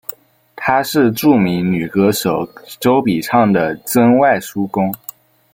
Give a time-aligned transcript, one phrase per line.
[0.55, 4.91] 他是着名女歌手周笔畅的曾外叔公。